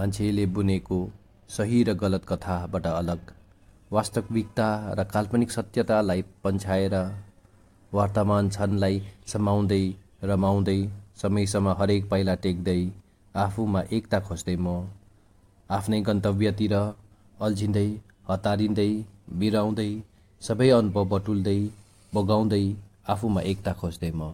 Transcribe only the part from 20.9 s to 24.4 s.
बटुल्दै बगाउँदै आफूमा एकता खोज्दै म।